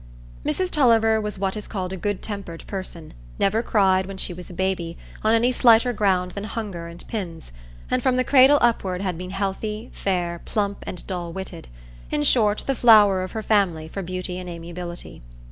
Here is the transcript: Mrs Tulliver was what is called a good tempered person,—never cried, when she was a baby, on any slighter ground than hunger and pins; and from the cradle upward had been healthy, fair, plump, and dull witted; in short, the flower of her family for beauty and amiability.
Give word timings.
Mrs 0.43 0.71
Tulliver 0.71 1.21
was 1.21 1.37
what 1.37 1.55
is 1.55 1.67
called 1.67 1.93
a 1.93 1.95
good 1.95 2.23
tempered 2.23 2.63
person,—never 2.65 3.61
cried, 3.61 4.07
when 4.07 4.17
she 4.17 4.33
was 4.33 4.49
a 4.49 4.53
baby, 4.55 4.97
on 5.23 5.35
any 5.35 5.51
slighter 5.51 5.93
ground 5.93 6.31
than 6.31 6.45
hunger 6.45 6.87
and 6.87 7.07
pins; 7.07 7.51
and 7.91 8.01
from 8.01 8.15
the 8.15 8.23
cradle 8.23 8.57
upward 8.61 9.03
had 9.03 9.15
been 9.15 9.29
healthy, 9.29 9.91
fair, 9.93 10.41
plump, 10.43 10.83
and 10.87 11.05
dull 11.05 11.31
witted; 11.31 11.67
in 12.09 12.23
short, 12.23 12.63
the 12.65 12.73
flower 12.73 13.21
of 13.21 13.33
her 13.33 13.43
family 13.43 13.87
for 13.87 14.01
beauty 14.01 14.39
and 14.39 14.49
amiability. 14.49 15.21